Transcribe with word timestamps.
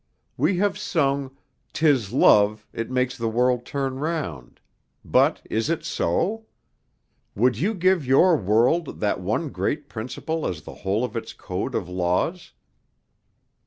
We 0.35 0.57
have 0.57 0.79
sung, 0.79 1.37
''Tis 1.75 2.11
love, 2.11 2.65
it 2.73 2.89
makes 2.89 3.15
the 3.15 3.29
world 3.29 3.65
turn 3.67 3.99
round,' 3.99 4.59
but 5.05 5.43
is 5.47 5.69
it 5.69 5.85
so? 5.85 6.47
Would 7.35 7.59
you 7.59 7.75
give 7.75 8.03
your 8.03 8.35
world 8.35 8.99
that 8.99 9.19
one 9.21 9.49
great 9.49 9.89
principle 9.89 10.47
as 10.47 10.63
the 10.63 10.73
whole 10.81 11.03
of 11.05 11.15
its 11.15 11.33
code 11.33 11.75
of 11.75 11.87
laws?" 11.87 12.51